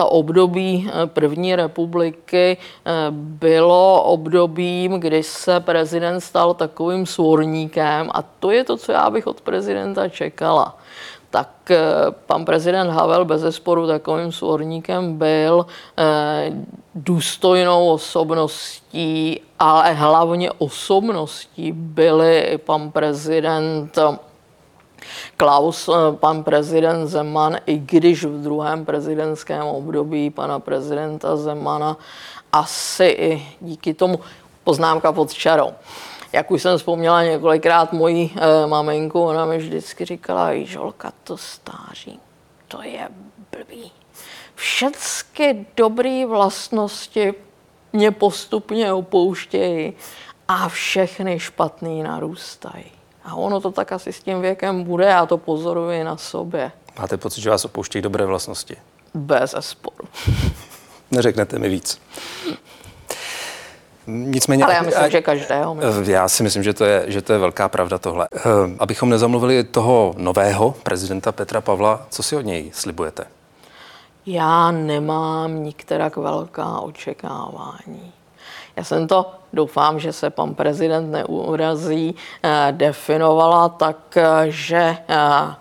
[0.00, 8.22] ta období eh, první republiky eh, bylo obdobím, kdy se prezident stal takovým svorníkem a
[8.22, 10.76] to je to, co já bych od prezidenta čekala.
[11.30, 11.84] Tak eh,
[12.26, 15.66] pan prezident Havel bez zesporu takovým svorníkem byl
[16.94, 23.98] důstojnou osobností, ale hlavně osobností byli pan prezident
[25.36, 31.96] Klaus, eh, pan prezident Zeman, i když v druhém prezidentském období pana prezidenta Zemana
[32.52, 34.20] asi i díky tomu
[34.64, 35.72] poznámka pod čarou.
[36.32, 42.20] Jak už jsem vzpomněla několikrát moji e, maminku, ona mi vždycky říkala, Žolka, to stáří,
[42.68, 43.08] to je
[43.50, 43.92] blbý.
[44.54, 47.34] Všechny dobré vlastnosti
[47.92, 49.92] mě postupně opouštějí
[50.48, 52.99] a všechny špatný narůstají.
[53.24, 56.72] A ono to tak asi s tím věkem bude, já to pozoruji na sobě.
[56.98, 58.76] Máte pocit, že vás opouštějí dobré vlastnosti?
[59.14, 60.08] Bez sporu.
[61.10, 62.00] Neřeknete mi víc.
[64.06, 65.74] Nicméně, Ale já myslím, a, že každého.
[65.74, 66.04] Myslím.
[66.04, 68.28] Já si myslím, že to, je, že to je velká pravda tohle.
[68.36, 68.40] Eh,
[68.78, 73.24] abychom nezamluvili toho nového prezidenta Petra Pavla, co si od něj slibujete?
[74.26, 78.12] Já nemám nikterak velká očekávání.
[78.76, 85.54] Já jsem to, doufám, že se pan prezident neurazí, eh, definovala tak, eh, že eh,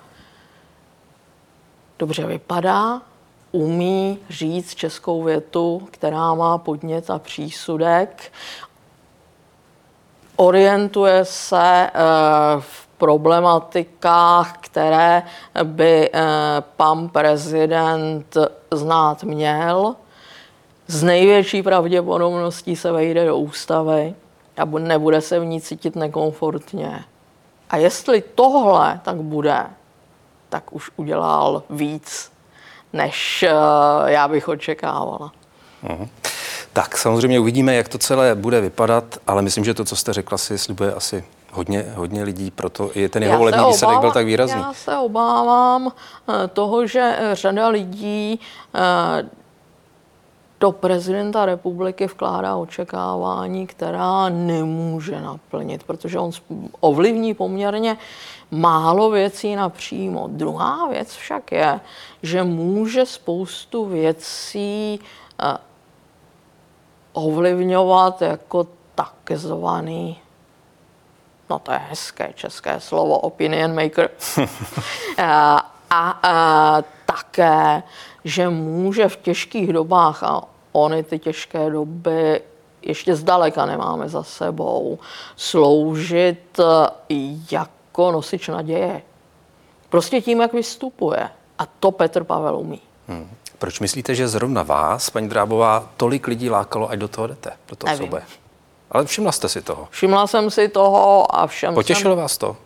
[2.00, 3.02] dobře vypadá,
[3.52, 8.32] umí říct českou větu, která má podnět a přísudek,
[10.36, 11.90] orientuje se
[12.60, 15.24] v problematikách, které
[15.64, 16.12] by
[16.78, 18.38] pan prezident
[18.72, 19.96] znát měl
[20.90, 24.16] z největší pravděpodobností se vejde do ústavy
[24.58, 27.04] a nebude se v ní cítit nekomfortně.
[27.70, 29.66] A jestli tohle tak bude,
[30.50, 32.32] tak už udělal víc,
[32.94, 35.32] než uh, já bych očekávala.
[35.84, 36.08] Uh-huh.
[36.74, 40.38] Tak samozřejmě uvidíme, jak to celé bude vypadat, ale myslím, že to, co jste řekla,
[40.38, 44.62] si slibuje asi hodně, hodně lidí, proto i ten jeho volební výsledek byl tak výrazný.
[44.62, 48.40] Já se obávám eh, toho, že řada lidí
[48.76, 49.30] eh,
[50.60, 56.32] do prezidenta republiky vkládá očekávání, která nemůže naplnit, protože on
[56.80, 57.98] ovlivní poměrně
[58.52, 60.28] málo věcí napřímo.
[60.28, 61.80] Druhá věc však je,
[62.24, 65.00] že může spoustu věcí
[65.44, 65.58] eh,
[67.14, 70.18] ovlivňovat jako takzvaný
[71.50, 74.10] no to je hezké české slovo, opinion maker.
[75.18, 77.84] a, a, a také
[78.24, 82.42] že může v těžkých dobách, a ony ty těžké doby
[82.82, 85.00] ještě zdaleka nemáme za sebou,
[85.36, 86.60] sloužit
[87.52, 89.02] jako nosič naděje.
[89.90, 91.30] Prostě tím, jak vystupuje.
[91.60, 92.82] A to Petr Pavel umí.
[93.08, 93.30] Hmm.
[93.58, 97.76] Proč myslíte, že zrovna vás, paní Drábová, tolik lidí lákalo, ať do toho jdete, do
[97.76, 98.08] toho Nevím.
[98.08, 98.24] souboje?
[98.92, 99.88] Ale všimla jste si toho?
[99.92, 102.22] Všimla jsem si toho a všem Potěšilo jsem...
[102.22, 102.58] vás to?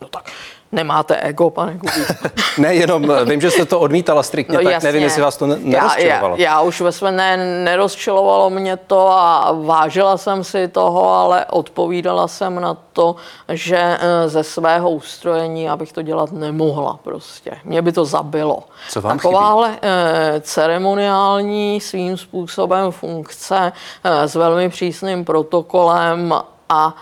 [0.00, 0.30] No tak
[0.74, 2.32] Nemáte ego, pane Kubík.
[2.58, 4.86] ne, jenom eh, vím, že jste to odmítala striktně, no, tak jasně.
[4.86, 6.36] nevím, jestli vás to nerozčilovalo.
[6.36, 11.14] Já, já, já už ve své ne, nerozčilovalo mě to a vážila jsem si toho,
[11.14, 13.16] ale odpovídala jsem na to,
[13.48, 17.50] že eh, ze svého ustrojení, abych to dělat nemohla prostě.
[17.64, 18.62] Mě by to zabilo.
[18.88, 19.80] Co vám Takováhle chybí?
[19.82, 23.72] Eh, ceremoniální svým způsobem funkce
[24.04, 26.34] s velmi přísným protokolem
[26.68, 26.94] a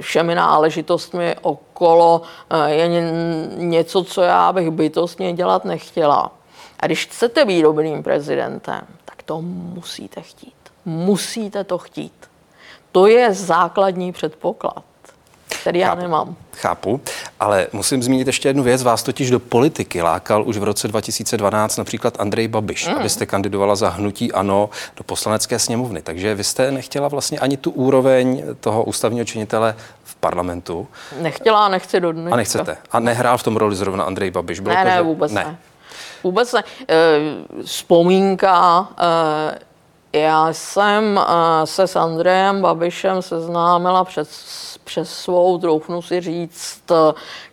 [0.00, 2.88] všemi náležitostmi okolo eh, je
[3.56, 6.32] něco, co já bych bytostně dělat nechtěla.
[6.80, 10.54] A když chcete být dobrým prezidentem, tak to musíte chtít.
[10.84, 12.30] Musíte to chtít.
[12.92, 14.84] To je základní předpoklad
[15.66, 16.36] který já chápu, nemám.
[16.52, 17.00] Chápu,
[17.40, 18.82] ale musím zmínit ještě jednu věc.
[18.82, 22.94] Vás totiž do politiky lákal už v roce 2012 například Andrej Babiš, mm.
[22.94, 26.02] abyste kandidovala za hnutí ANO do poslanecké sněmovny.
[26.02, 30.88] Takže vy jste nechtěla vlastně ani tu úroveň toho ústavního činitele v parlamentu.
[31.20, 32.34] Nechtěla a nechci do dneška.
[32.34, 32.76] A nechcete.
[32.92, 34.60] A nehrál v tom roli zrovna Andrej Babiš?
[34.60, 35.02] Bylo ne, to, ne, že...
[35.02, 35.44] vůbec ne.
[35.44, 35.56] ne.
[36.24, 36.64] Vůbec ne.
[36.88, 37.18] E,
[37.64, 39.58] vzpomínka e,
[40.20, 41.20] já jsem
[41.64, 44.28] se s Andrejem Babišem seznámila před
[44.86, 46.82] přes svou, troufnu si říct,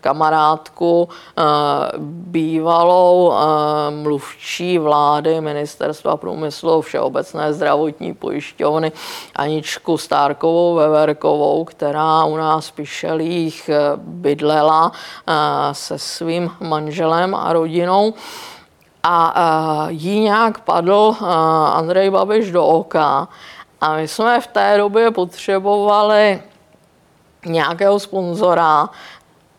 [0.02, 1.42] kamarádku, eh,
[1.98, 3.36] bývalou eh,
[3.92, 8.92] mluvčí vlády Ministerstva průmyslu Všeobecné zdravotní pojišťovny
[9.36, 14.92] Aničku Stárkovou Veverkovou, která u nás v Pišelích eh, bydlela
[15.72, 18.14] se svým manželem a rodinou
[19.04, 21.16] a jí nějak padl
[21.74, 23.28] Andrej Babiš do oka
[23.82, 26.44] a my jsme v té době potřebovali
[27.46, 28.90] nějakého sponzora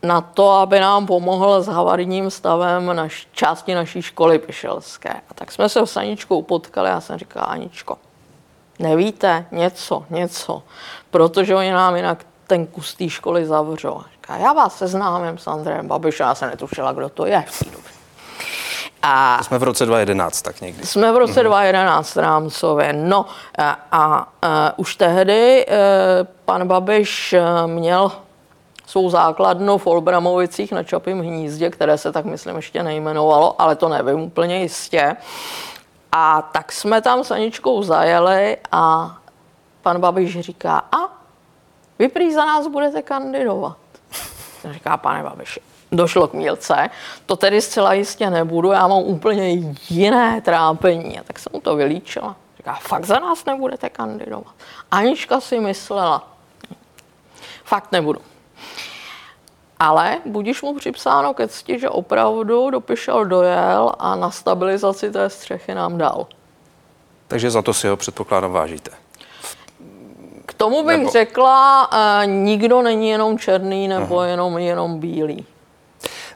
[0.03, 5.13] na to, aby nám pomohl s havarijním stavem naš, části naší školy Pišelské.
[5.13, 7.99] A tak jsme se s Aničkou potkali a jsem říkala, Aničko,
[8.79, 10.63] nevíte něco, něco,
[11.11, 14.03] protože oni nám jinak ten kus té školy zavřou.
[14.13, 17.71] Říká, já vás seznámím s Andrejem Babišem, já jsem netušila, kdo to je v té
[17.71, 17.94] době.
[19.07, 20.87] A to jsme v roce 2011 tak někdy.
[20.87, 21.45] Jsme v roce mm-hmm.
[21.45, 22.93] 2011 rámcově.
[22.93, 23.27] No
[23.59, 25.77] a, a, a už tehdy e,
[26.45, 28.13] pan Babiš e, měl
[28.87, 33.89] svou základnu v Olbramovicích na Čapím hnízdě, které se tak myslím ještě nejmenovalo, ale to
[33.89, 35.17] nevím úplně jistě.
[36.13, 39.17] A tak jsme tam s Aničkou zajeli a
[39.83, 41.25] pan Babiš říká, a
[41.99, 43.77] vy prý za nás budete kandidovat.
[44.71, 45.61] Říká, pane Babiši,
[45.97, 46.91] došlo k mílce.
[47.27, 51.21] To tedy zcela jistě nebudu, já mám úplně jiné trápení.
[51.21, 52.37] A tak jsem mu to vylíčila.
[52.57, 54.55] Říká, fakt za nás nebudete kandidovat.
[54.91, 56.29] Anička si myslela,
[57.65, 58.21] fakt nebudu.
[59.79, 65.75] Ale budíš mu připsáno ke cti, že opravdu dopišel dojel a na stabilizaci té střechy
[65.75, 66.27] nám dal.
[67.29, 68.91] Takže za to si ho předpokládám vážíte.
[70.47, 71.11] K tomu bych nebo...
[71.11, 75.47] řekla, uh, nikdo není jenom černý nebo jenom, jenom bílý.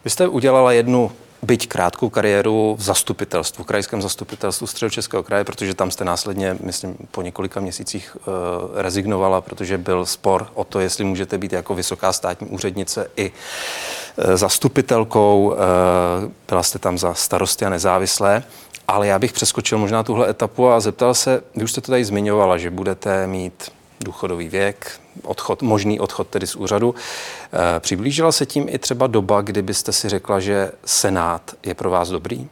[0.09, 5.75] Vy jste udělala jednu byť krátkou kariéru v zastupitelstvu, v krajském zastupitelstvu Středočeského kraje, protože
[5.75, 11.05] tam jste následně, myslím, po několika měsících e, rezignovala, protože byl spor o to, jestli
[11.05, 13.33] můžete být jako vysoká státní úřednice i
[14.19, 15.55] e, zastupitelkou.
[15.55, 15.57] E,
[16.49, 18.43] byla jste tam za starosty a nezávislé.
[18.89, 22.05] Ale já bych přeskočil možná tuhle etapu a zeptal se, vy už jste to tady
[22.05, 26.95] zmiňovala, že budete mít důchodový věk, odchod, možný odchod tedy z úřadu.
[27.53, 32.09] Eh, přiblížila se tím i třeba doba, kdybyste si řekla, že Senát je pro vás
[32.09, 32.49] dobrý?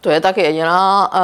[0.00, 1.18] To je tak jediná, eh,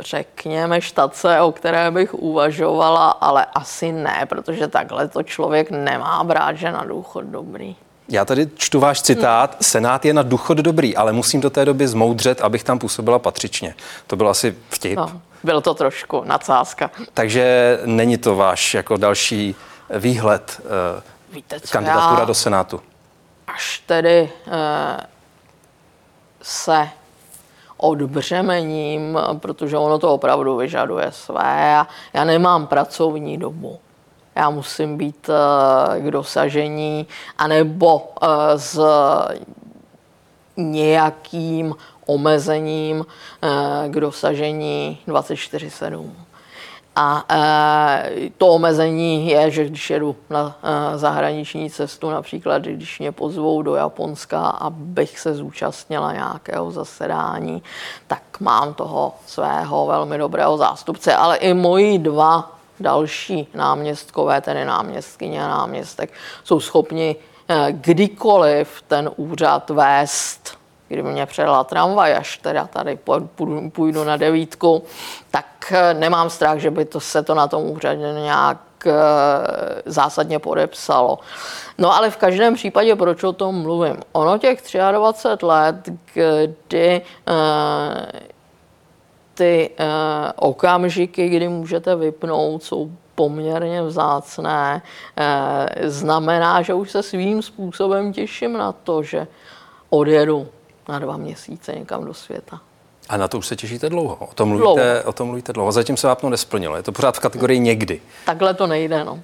[0.00, 6.56] řekněme, štace, o které bych uvažovala, ale asi ne, protože takhle to člověk nemá brát,
[6.56, 7.76] že na důchod dobrý.
[8.08, 9.50] Já tady čtu váš citát.
[9.50, 9.58] Hmm.
[9.60, 13.74] Senát je na důchod dobrý, ale musím do té doby zmoudřet, abych tam působila patřičně.
[14.06, 14.96] To byl asi vtip.
[14.96, 16.90] No, byl to trošku nadsázka.
[17.14, 19.54] Takže není to váš jako další
[19.90, 21.02] výhled uh,
[21.34, 22.80] Víte, co kandidatura já, do Senátu?
[23.46, 24.52] Až tedy uh,
[26.42, 26.88] se
[27.76, 31.76] odbřemením, protože ono to opravdu vyžaduje své.
[31.76, 33.78] A já nemám pracovní dobu.
[34.34, 37.06] Já musím být uh, k dosažení,
[37.38, 38.80] anebo uh, s
[40.56, 41.74] nějakým
[42.06, 43.06] omezením uh,
[43.90, 46.10] k dosažení 24-7.
[46.96, 47.24] A
[48.38, 50.56] to omezení je, že když jedu na
[50.94, 57.62] zahraniční cestu, například když mě pozvou do Japonska, abych se zúčastnila nějakého zasedání,
[58.06, 65.44] tak mám toho svého velmi dobrého zástupce, ale i moji dva další náměstkové, tedy náměstkyně
[65.44, 66.12] a náměstek,
[66.44, 67.16] jsou schopni
[67.48, 70.62] e, kdykoliv ten úřad vést
[70.92, 72.98] kdy mě předala tramvaj, až teda tady
[73.72, 74.82] půjdu na devítku,
[75.30, 78.92] tak eh, nemám strach, že by to se to na tom úřadě nějak e,
[79.86, 81.18] zásadně podepsalo.
[81.78, 83.96] No ale v každém případě, proč o tom mluvím?
[84.12, 84.58] Ono těch
[84.92, 85.76] 23 let,
[86.14, 87.02] kdy
[89.42, 89.86] ty e,
[90.36, 94.82] okamžiky, kdy můžete vypnout, jsou poměrně vzácné.
[95.16, 99.26] E, znamená, že už se svým způsobem těším na to, že
[99.90, 100.48] odjedu
[100.88, 102.60] na dva měsíce někam do světa.
[103.08, 104.14] A na to už se těšíte dlouho.
[104.14, 105.02] O tom mluvíte dlouho.
[105.04, 105.72] O tom mluvíte dlouho.
[105.72, 106.76] Zatím se vám to nesplnilo.
[106.76, 108.00] Je to pořád v kategorii někdy.
[108.26, 109.20] Takhle to nejde, no.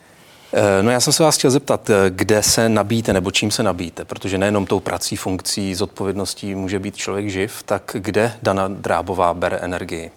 [0.53, 3.63] Eh, no já jsem se vás chtěl zeptat, eh, kde se nabíte nebo čím se
[3.63, 9.35] nabíte, protože nejenom tou prací, funkcí, zodpovědností může být člověk živ, tak kde Dana Drábová
[9.35, 10.11] bere energii?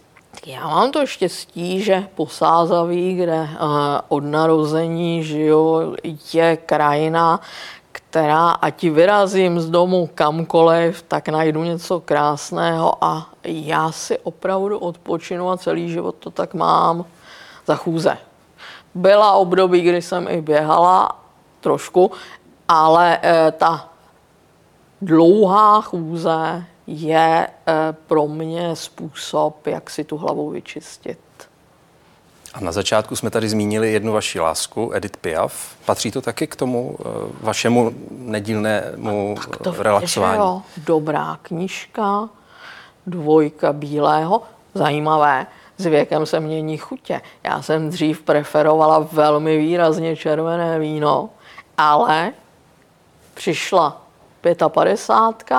[0.45, 3.47] Já mám to štěstí, že po Sázaví, kde
[4.07, 5.95] od narození žiju,
[6.33, 7.39] je krajina,
[7.91, 15.49] která ať vyrazím z domu kamkoliv, tak najdu něco krásného a já si opravdu odpočinu
[15.49, 17.05] a celý život to tak mám
[17.67, 18.17] za chůze.
[18.95, 21.19] Byla období, kdy jsem i běhala
[21.59, 22.11] trošku,
[22.67, 23.89] ale e, ta
[25.01, 31.19] dlouhá chůze je e, pro mě způsob, jak si tu hlavu vyčistit.
[32.53, 35.75] A na začátku jsme tady zmínili jednu vaši lásku, Edith Piaf.
[35.85, 37.05] Patří to taky k tomu uh,
[37.41, 40.37] vašemu nedílnému tak to relaxování?
[40.37, 40.61] Jo.
[40.77, 42.29] Dobrá knižka,
[43.07, 45.47] dvojka bílého, zajímavé.
[45.81, 47.21] S věkem se mění chutě.
[47.43, 51.29] Já jsem dřív preferovala velmi výrazně červené víno,
[51.77, 52.31] ale
[53.33, 54.01] přišla
[54.69, 55.57] 55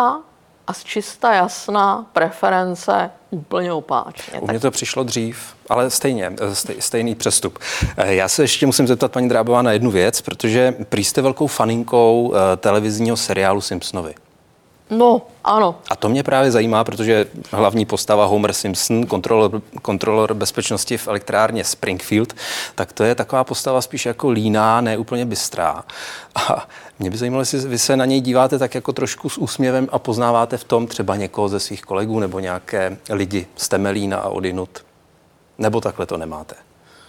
[0.67, 4.41] a z čista jasná preference úplně opáčně.
[4.41, 7.59] U mě to přišlo dřív, ale stejně, stej, stejný přestup.
[7.97, 11.47] Eh, já se ještě musím zeptat paní Drábová na jednu věc, protože prý jste velkou
[11.47, 14.15] faninkou eh, televizního seriálu Simpsonovi.
[14.93, 15.75] No, ano.
[15.89, 21.65] A to mě právě zajímá, protože hlavní postava Homer Simpson, kontrolor, kontrolor bezpečnosti v elektrárně
[21.65, 22.33] Springfield,
[22.75, 25.85] tak to je taková postava spíš jako líná, ne úplně bystrá.
[26.35, 26.69] A
[26.99, 29.99] mě by zajímalo, jestli vy se na něj díváte tak jako trošku s úsměvem a
[29.99, 34.85] poznáváte v tom třeba někoho ze svých kolegů nebo nějaké lidi z Temelína a odinut.
[35.59, 36.55] Nebo takhle to nemáte?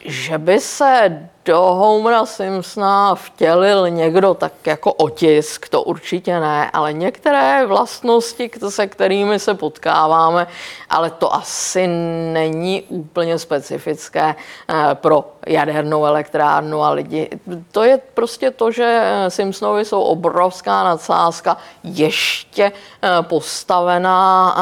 [0.05, 6.93] Že by se do Homera Simpsona vtělil někdo tak jako otisk, to určitě ne, ale
[6.93, 10.47] některé vlastnosti, se kterými se potkáváme,
[10.89, 11.87] ale to asi
[12.33, 14.35] není úplně specifické
[14.69, 17.29] eh, pro jadernou elektrárnu a lidi.
[17.71, 24.53] To je prostě to, že eh, Simpsonovi jsou obrovská nadsázka, ještě eh, postavená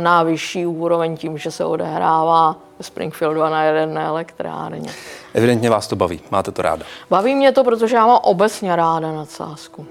[0.00, 4.90] na vyšší úroveň tím, že se odehrává Springfieldu a na jaderné elektrárně.
[5.34, 6.86] Evidentně vás to baví, máte to ráda.
[7.10, 9.86] Baví mě to, protože já mám obecně ráda nadsázku.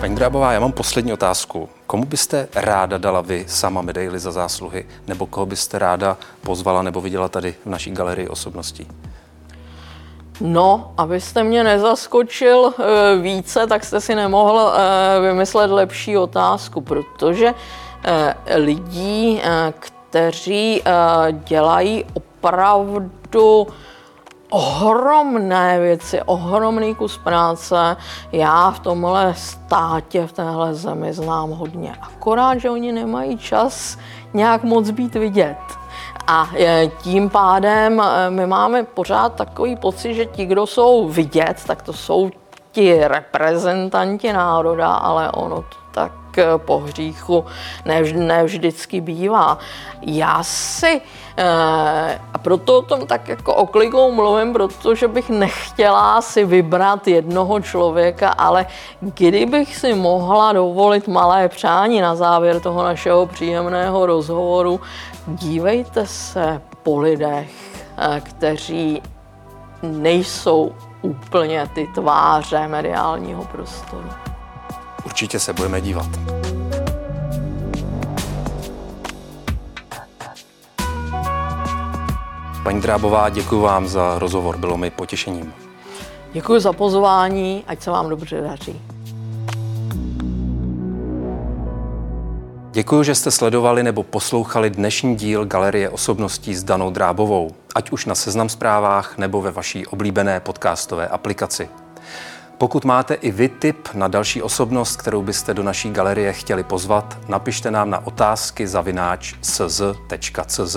[0.00, 1.68] Paní Drábová, já mám poslední otázku.
[1.86, 7.00] Komu byste ráda dala vy sama medaili za zásluhy, nebo koho byste ráda pozvala nebo
[7.00, 8.86] viděla tady v naší galerii osobností?
[10.40, 17.54] No, abyste mě nezaskočil e, více, tak jste si nemohl e, vymyslet lepší otázku, protože
[18.04, 19.42] e, lidí,
[19.78, 20.82] kteří
[21.30, 23.66] dělají opravdu
[24.50, 27.96] ohromné věci, ohromný kus práce.
[28.32, 31.96] Já v tomhle státě, v téhle zemi znám hodně.
[32.02, 33.98] Akorát, že oni nemají čas
[34.34, 35.58] nějak moc být vidět.
[36.26, 41.62] A eh, tím pádem eh, my máme pořád takový pocit, že ti, kdo jsou vidět,
[41.66, 42.30] tak to jsou
[42.72, 46.12] ti reprezentanti národa, ale ono to tak
[46.56, 47.44] po hříchu
[47.84, 49.58] nevž, nevždycky bývá.
[50.02, 51.00] Já si,
[51.36, 57.60] eh, a proto o tom tak jako oklikou mluvím, protože bych nechtěla si vybrat jednoho
[57.60, 58.66] člověka, ale
[59.00, 64.80] kdybych si mohla dovolit malé přání na závěr toho našeho příjemného rozhovoru,
[65.26, 67.50] dívejte se po lidech,
[67.98, 69.02] eh, kteří
[69.82, 70.72] nejsou
[71.02, 74.25] úplně ty tváře mediálního prostoru.
[75.06, 76.06] Určitě se budeme dívat.
[82.62, 85.52] Paní Drábová, děkuji vám za rozhovor, bylo mi potěšením.
[86.32, 88.82] Děkuji za pozvání, ať se vám dobře daří.
[92.72, 98.06] Děkuji, že jste sledovali nebo poslouchali dnešní díl Galerie osobností s Danou Drábovou, ať už
[98.06, 101.68] na Seznam zprávách nebo ve vaší oblíbené podcastové aplikaci.
[102.58, 107.18] Pokud máte i vy tip na další osobnost, kterou byste do naší galerie chtěli pozvat,
[107.28, 110.76] napište nám na otázky zavináč sz.cz.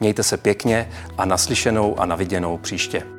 [0.00, 3.13] Mějte se pěkně a naslyšenou a naviděnou příště.